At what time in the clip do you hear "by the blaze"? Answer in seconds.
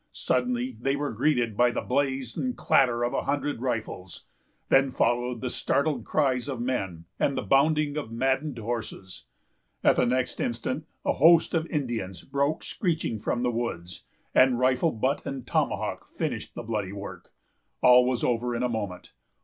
1.55-2.35